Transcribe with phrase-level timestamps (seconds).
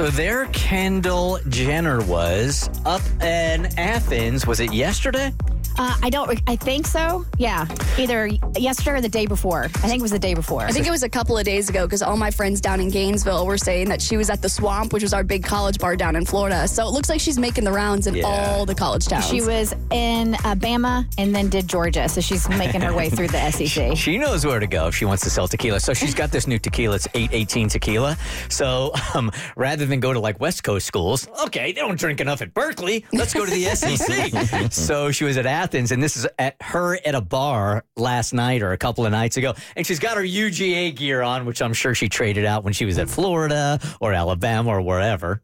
[0.00, 4.46] So there Kendall Jenner was up in Athens.
[4.46, 5.30] Was it yesterday?
[5.80, 6.38] Uh, I don't.
[6.46, 7.24] I think so.
[7.38, 7.66] Yeah,
[7.96, 8.26] either
[8.58, 9.64] yesterday or the day before.
[9.64, 10.60] I think it was the day before.
[10.60, 12.90] I think it was a couple of days ago because all my friends down in
[12.90, 15.96] Gainesville were saying that she was at the Swamp, which was our big college bar
[15.96, 16.68] down in Florida.
[16.68, 18.26] So it looks like she's making the rounds in Yeah.
[18.26, 19.26] all the college towns.
[19.26, 23.50] She was in Alabama and then did Georgia, so she's making her way through the
[23.50, 23.96] SEC.
[23.96, 25.80] She knows where to go if she wants to sell tequila.
[25.80, 26.96] So she's got this new tequila.
[26.96, 28.18] It's 818 tequila.
[28.50, 32.42] So um, rather than go to like West Coast schools, okay, they don't drink enough
[32.42, 33.06] at Berkeley.
[33.14, 34.72] Let's go to the SEC.
[34.72, 38.62] so she was at Athens, and this is at her at a bar last night
[38.62, 39.54] or a couple of nights ago.
[39.76, 42.84] And she's got her UGA gear on, which I'm sure she traded out when she
[42.84, 45.42] was at Florida or Alabama or wherever.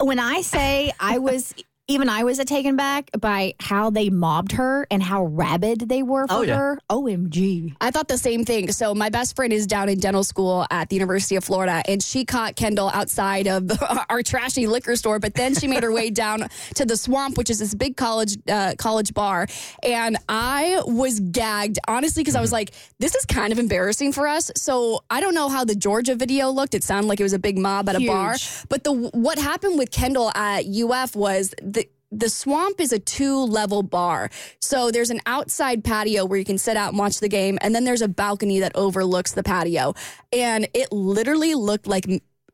[0.00, 1.54] When I say I was,
[1.92, 6.26] even I was taken back by how they mobbed her and how rabid they were
[6.26, 6.56] for Oh, yeah.
[6.56, 6.78] her.
[6.90, 7.74] OMG.
[7.80, 8.72] I thought the same thing.
[8.72, 12.02] So my best friend is down in dental school at the University of Florida, and
[12.02, 13.70] she caught Kendall outside of
[14.10, 15.18] our trashy liquor store.
[15.18, 18.36] But then she made her way down to the Swamp, which is this big college
[18.48, 19.46] uh, college bar,
[19.82, 24.26] and I was gagged honestly because I was like, "This is kind of embarrassing for
[24.26, 26.74] us." So I don't know how the Georgia video looked.
[26.74, 28.36] It sounded like it was a big mob at a bar,
[28.68, 31.81] but the what happened with Kendall at UF was the
[32.12, 34.30] the swamp is a two level bar.
[34.60, 37.58] So there's an outside patio where you can sit out and watch the game.
[37.62, 39.94] And then there's a balcony that overlooks the patio.
[40.32, 42.06] And it literally looked like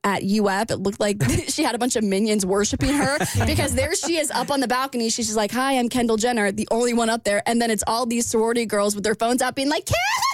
[0.05, 3.95] at UF, it looked like she had a bunch of minions worshiping her because there
[3.97, 5.11] she is up on the balcony.
[5.11, 7.43] She's just like, Hi, I'm Kendall Jenner, the only one up there.
[7.47, 10.28] And then it's all these sorority girls with their phones out being like, Kendall!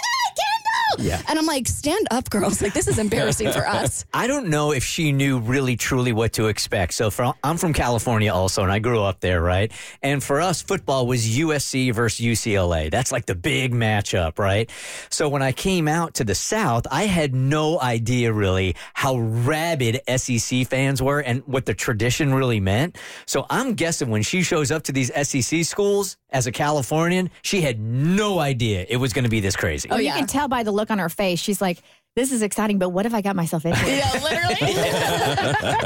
[1.05, 1.21] Yeah.
[1.27, 2.61] And I'm like, stand up, girls.
[2.61, 4.05] Like, this is embarrassing for us.
[4.13, 6.93] I don't know if she knew really truly what to expect.
[6.93, 9.71] So from, I'm from California also, and I grew up there, right?
[10.01, 12.89] And for us, football was USC versus UCLA.
[12.89, 14.69] That's like the big matchup, right?
[15.09, 20.01] So when I came out to the South, I had no idea really how rabid
[20.17, 22.97] SEC fans were and what the tradition really meant.
[23.27, 27.61] So I'm guessing when she shows up to these SEC schools as a Californian, she
[27.61, 29.89] had no idea it was going to be this crazy.
[29.89, 30.11] Oh, yeah.
[30.13, 31.39] you can tell by the look on her face.
[31.39, 31.79] She's like,
[32.15, 33.97] this is exciting, but what if I got myself into it?
[33.97, 34.55] Yeah, literally.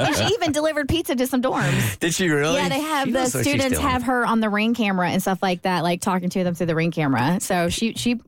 [0.08, 1.98] and she even delivered pizza to some dorms.
[2.00, 2.56] Did she really?
[2.56, 3.90] Yeah, they have She the knows what she's students doing.
[3.90, 6.68] have her on the ring camera and stuff like that, like talking to them through
[6.68, 7.40] the ring camera.
[7.40, 8.22] So she she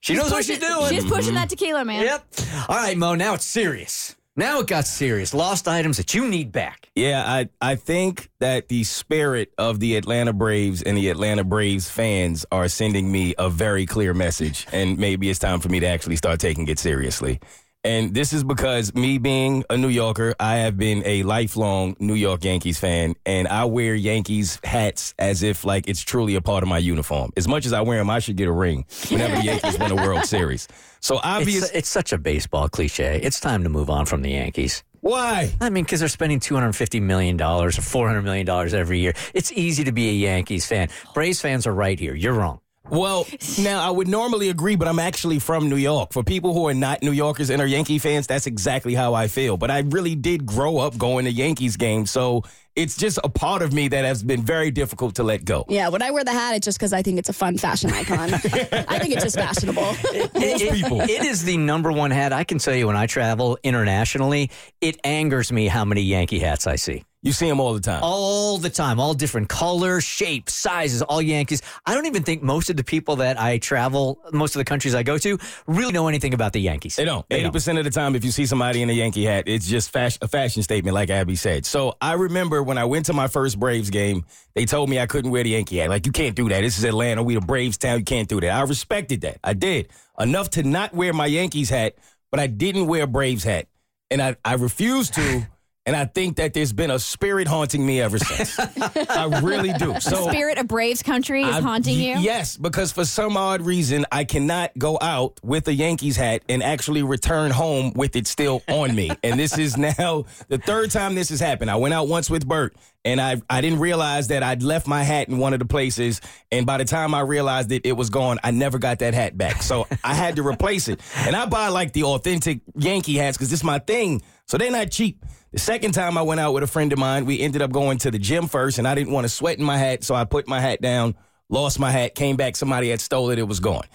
[0.00, 0.88] She knows what she's doing.
[0.88, 2.02] She's pushing that tequila, man.
[2.04, 2.24] Yep.
[2.68, 3.16] All right, Moe.
[3.16, 4.14] Now it's serious.
[4.38, 5.32] Now it got serious.
[5.32, 6.90] Lost items that you need back.
[6.94, 11.88] Yeah, I I think that the spirit of the Atlanta Braves and the Atlanta Braves
[11.88, 15.86] fans are sending me a very clear message, and maybe it's time for me to
[15.86, 17.40] actually start taking it seriously.
[17.86, 22.14] And this is because me being a New Yorker, I have been a lifelong New
[22.14, 26.64] York Yankees fan, and I wear Yankees hats as if like it's truly a part
[26.64, 27.30] of my uniform.
[27.36, 29.92] As much as I wear them, I should get a ring whenever the Yankees win
[29.92, 30.66] a World Series.
[30.98, 33.20] So It's, obviously, it's such a baseball cliche.
[33.22, 34.82] It's time to move on from the Yankees.
[35.00, 35.52] why?
[35.60, 39.12] I mean, because they're spending $250 million or $400 million every year.
[39.32, 40.88] It's easy to be a Yankees fan.
[41.14, 42.16] Braves fans are right here.
[42.16, 42.58] You're wrong.
[42.88, 43.26] Well,
[43.60, 46.12] now I would normally agree, but I'm actually from New York.
[46.12, 49.26] For people who are not New Yorkers and are Yankee fans, that's exactly how I
[49.28, 49.56] feel.
[49.56, 52.44] But I really did grow up going to Yankees games, so
[52.76, 55.64] it's just a part of me that has been very difficult to let go.
[55.68, 57.90] Yeah, when I wear the hat, it's just because I think it's a fun fashion
[57.90, 58.34] icon.
[58.34, 59.82] I think it's just fashionable.
[60.14, 62.32] It- it- it is the number one hat.
[62.32, 64.50] I can tell you when I travel internationally,
[64.80, 67.04] it angers me how many Yankee hats I see.
[67.26, 68.04] You see them all the time.
[68.04, 71.60] all the time, all different colors, shapes, sizes, all Yankees.
[71.84, 74.94] I don't even think most of the people that I travel, most of the countries
[74.94, 75.36] I go to,
[75.66, 76.94] really know anything about the Yankees.
[76.94, 77.26] They don't.
[77.28, 79.90] Eighty percent of the time, if you see somebody in a Yankee hat, it's just
[79.90, 81.66] fashion, a fashion statement, like Abby said.
[81.66, 84.24] So I remember when I went to my first Braves game,
[84.54, 85.90] they told me I couldn't wear the Yankee hat.
[85.90, 86.60] Like you can't do that.
[86.60, 87.24] This is Atlanta.
[87.24, 87.98] We the Braves town.
[87.98, 88.50] You can't do that.
[88.50, 89.38] I respected that.
[89.42, 91.96] I did enough to not wear my Yankees hat,
[92.30, 93.66] but I didn't wear a Braves hat,
[94.12, 95.48] and I I refused to
[95.86, 98.58] And I think that there's been a spirit haunting me ever since.
[98.58, 99.98] I really do.
[100.00, 102.16] So Spirit of Braves country is I- haunting you.
[102.18, 106.60] Yes, because for some odd reason, I cannot go out with a Yankees hat and
[106.62, 109.10] actually return home with it still on me.
[109.22, 111.70] and this is now the third time this has happened.
[111.70, 112.74] I went out once with Bert.
[113.06, 116.20] And I I didn't realize that I'd left my hat in one of the places.
[116.52, 118.38] And by the time I realized it, it was gone.
[118.44, 119.62] I never got that hat back.
[119.62, 121.00] So I had to replace it.
[121.16, 124.22] And I buy like the authentic Yankee hats because this is my thing.
[124.46, 125.24] So they're not cheap.
[125.52, 127.98] The second time I went out with a friend of mine, we ended up going
[127.98, 130.24] to the gym first, and I didn't want to sweat in my hat, so I
[130.24, 131.14] put my hat down,
[131.48, 133.86] lost my hat, came back, somebody had stole it, it was gone.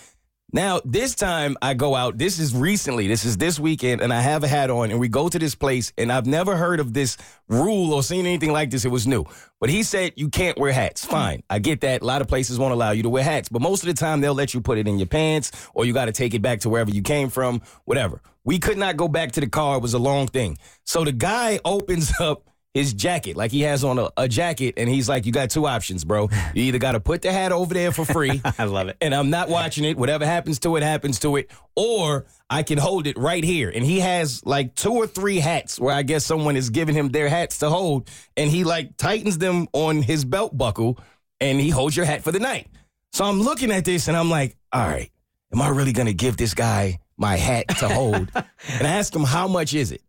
[0.53, 4.19] Now, this time I go out, this is recently, this is this weekend, and I
[4.19, 6.93] have a hat on, and we go to this place, and I've never heard of
[6.93, 7.15] this
[7.47, 8.83] rule or seen anything like this.
[8.83, 9.23] It was new.
[9.61, 11.05] But he said you can't wear hats.
[11.05, 11.11] Hmm.
[11.11, 11.43] Fine.
[11.49, 12.01] I get that.
[12.01, 14.19] A lot of places won't allow you to wear hats, but most of the time
[14.19, 16.59] they'll let you put it in your pants, or you got to take it back
[16.61, 18.21] to wherever you came from, whatever.
[18.43, 19.77] We could not go back to the car.
[19.77, 20.57] It was a long thing.
[20.83, 24.87] So the guy opens up his jacket, like he has on a, a jacket, and
[24.87, 26.29] he's like, You got two options, bro.
[26.53, 28.41] You either got to put the hat over there for free.
[28.57, 28.97] I love it.
[29.01, 29.97] And I'm not watching it.
[29.97, 31.51] Whatever happens to it, happens to it.
[31.75, 33.69] Or I can hold it right here.
[33.69, 37.09] And he has like two or three hats where I guess someone is giving him
[37.09, 38.09] their hats to hold.
[38.37, 40.97] And he like tightens them on his belt buckle
[41.39, 42.67] and he holds your hat for the night.
[43.11, 45.11] So I'm looking at this and I'm like, All right,
[45.53, 48.31] am I really going to give this guy my hat to hold?
[48.35, 50.01] and I ask him, How much is it?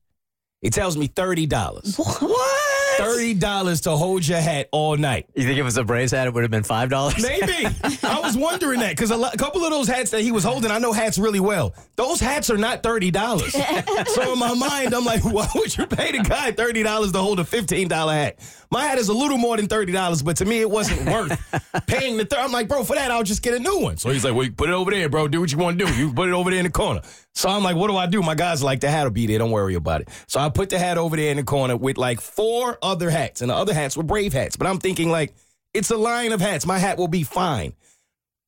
[0.62, 1.98] He tells me $30.
[1.98, 2.68] What?
[3.00, 5.26] $30 to hold your hat all night.
[5.34, 7.20] You think if it was a Braves hat, it would have been five dollars?
[7.20, 7.66] Maybe.
[8.02, 10.44] I was wondering that because a, lo- a couple of those hats that he was
[10.44, 11.74] holding, I know hats really well.
[11.96, 14.06] Those hats are not $30.
[14.08, 17.40] so in my mind, I'm like, why would you pay the guy $30 to hold
[17.40, 18.38] a $15 hat?
[18.70, 22.16] My hat is a little more than $30, but to me, it wasn't worth paying
[22.18, 22.38] the third.
[22.40, 23.96] I'm like, bro, for that, I'll just get a new one.
[23.96, 25.28] So he's like, well, you put it over there, bro.
[25.28, 25.92] Do what you want to do.
[25.94, 27.02] You put it over there in the corner.
[27.34, 28.22] So I'm like, what do I do?
[28.22, 29.38] My guy's like, the hat will be there.
[29.38, 30.08] Don't worry about it.
[30.26, 33.40] So I put the hat over there in the corner with like four other hats,
[33.40, 34.56] and the other hats were Brave hats.
[34.56, 35.34] But I'm thinking, like,
[35.74, 36.66] it's a line of hats.
[36.66, 37.72] My hat will be fine.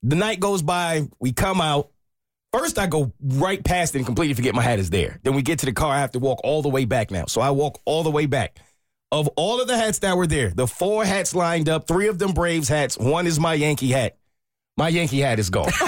[0.02, 1.08] The night goes by.
[1.18, 1.90] We come out.
[2.52, 5.18] First, I go right past it and completely forget my hat is there.
[5.24, 5.92] Then we get to the car.
[5.92, 7.24] I have to walk all the way back now.
[7.26, 8.60] So I walk all the way back.
[9.10, 12.18] Of all of the hats that were there, the four hats lined up, three of
[12.18, 14.18] them Braves hats, one is my Yankee hat.
[14.76, 15.70] My Yankee hat is gone.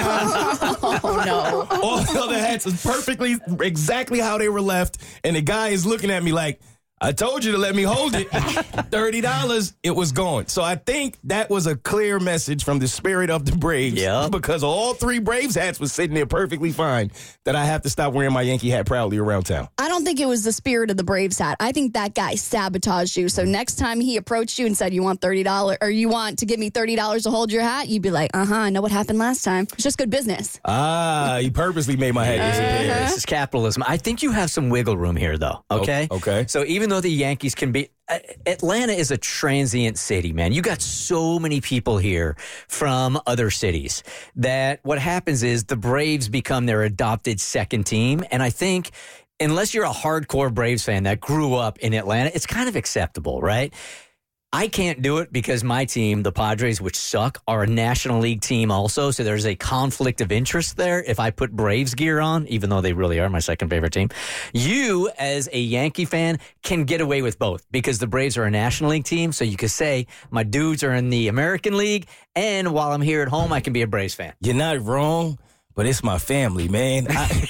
[1.08, 1.78] Oh no.
[1.82, 4.98] all the other hats is perfectly exactly how they were left.
[5.24, 6.60] And the guy is looking at me like,
[6.98, 8.26] I told you to let me hold it.
[8.30, 10.46] $30, it was gone.
[10.46, 14.00] So I think that was a clear message from the spirit of the Braves.
[14.00, 14.28] Yeah.
[14.30, 17.10] Because all three Braves hats was sitting there perfectly fine
[17.44, 19.68] that I have to stop wearing my Yankee hat proudly around town.
[19.76, 21.58] I don't think it was the spirit of the Braves hat.
[21.60, 23.28] I think that guy sabotaged you.
[23.28, 26.46] So next time he approached you and said, You want $30 or you want to
[26.46, 28.90] give me $30 to hold your hat, you'd be like, Uh huh, I know what
[28.90, 29.64] happened last time.
[29.74, 30.58] It's just good business.
[30.64, 32.94] Ah, he purposely made my hat disappear.
[33.04, 33.82] This is capitalism.
[33.86, 35.62] I think you have some wiggle room here, though.
[35.70, 36.08] Okay.
[36.10, 36.46] Okay.
[36.48, 40.52] So even though the Yankees can be, uh, Atlanta is a transient city, man.
[40.52, 42.36] You got so many people here
[42.68, 44.02] from other cities
[44.36, 48.90] that what happens is the Braves become their adopted second team, and I think.
[49.38, 53.42] Unless you're a hardcore Braves fan that grew up in Atlanta, it's kind of acceptable,
[53.42, 53.70] right?
[54.52, 58.40] I can't do it because my team, the Padres, which suck, are a National League
[58.40, 59.10] team also.
[59.10, 62.80] So there's a conflict of interest there if I put Braves gear on, even though
[62.80, 64.08] they really are my second favorite team.
[64.54, 68.50] You, as a Yankee fan, can get away with both because the Braves are a
[68.50, 69.32] National League team.
[69.32, 72.06] So you could say my dudes are in the American League.
[72.36, 74.32] And while I'm here at home, I can be a Braves fan.
[74.40, 75.38] You're not wrong,
[75.74, 77.08] but it's my family, man.
[77.10, 77.48] I,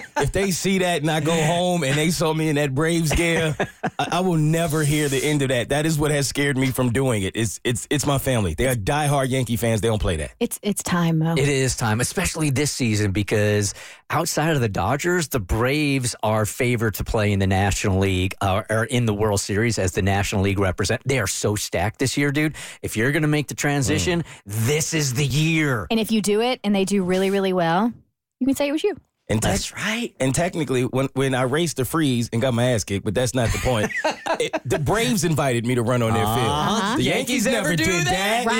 [0.16, 3.12] if they see that and I go home and they saw me in that Braves
[3.12, 3.56] gear,
[3.98, 5.68] I, I will never hear the end of that.
[5.70, 7.36] That is what has scared me from doing it.
[7.36, 8.54] It's it's it's my family.
[8.54, 9.80] They are diehard Yankee fans.
[9.80, 10.32] They don't play that.
[10.40, 11.34] It's it's time, Moe.
[11.34, 13.74] It is time, especially this season, because
[14.10, 18.62] outside of the Dodgers, the Braves are favored to play in the National League uh,
[18.70, 21.02] or in the World Series as the National League represent.
[21.04, 22.54] They are so stacked this year, dude.
[22.82, 25.86] If you're going to make the transition, this is the year.
[25.90, 27.92] and if you do it and they do really, really well,
[28.40, 28.96] you can say it was you.
[29.28, 30.14] And tec- That's right.
[30.20, 33.34] And technically, when when I raced the freeze and got my ass kicked, but that's
[33.34, 33.90] not the point.
[34.40, 36.86] it, the Braves invited me to run on their Uh-huh.
[36.94, 36.98] field.
[36.98, 38.46] The Yankees, Yankees never never do did that, that.
[38.46, 38.56] right?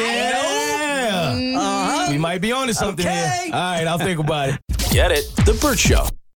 [1.53, 1.59] Yeah.
[1.61, 2.07] Uh-huh.
[2.11, 3.43] We might be onto something Okay.
[3.47, 3.55] here.
[3.55, 4.61] All right, I'll think about it.
[4.91, 5.25] Get it?
[5.45, 6.07] The Bert Show.